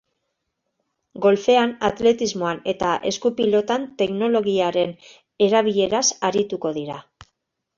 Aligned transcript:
Golfean, 1.25 1.75
atletismoan 1.89 2.63
eta 2.73 2.93
esku-pilotan 3.11 3.87
teknologiaren 4.01 4.97
erabileraz 5.49 6.05
arituko 6.31 6.77
dira. 6.81 6.99